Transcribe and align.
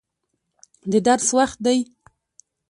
د 0.91 0.93
درس 1.07 1.27
وخت 1.37 1.57
دی. 1.65 1.79